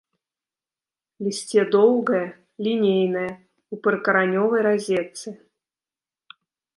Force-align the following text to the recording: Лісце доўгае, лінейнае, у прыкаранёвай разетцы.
Лісце 1.25 1.61
доўгае, 1.75 2.21
лінейнае, 2.67 3.27
у 3.77 3.79
прыкаранёвай 3.89 4.61
разетцы. 4.69 5.29